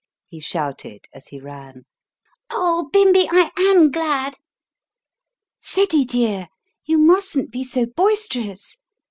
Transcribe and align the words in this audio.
he 0.25 0.39
shouted 0.39 1.05
as 1.13 1.27
he 1.27 1.39
ran. 1.39 1.85
"Oh, 2.49 2.89
Bimbi, 2.91 3.27
I 3.31 3.51
am 3.55 3.91
glad!" 3.91 4.35
"Ceddie, 5.59 6.05
dear, 6.05 6.47
you 6.85 6.97
mustn't 6.97 7.51
be 7.51 7.63
so 7.63 7.85
boisterous!" 7.85 8.77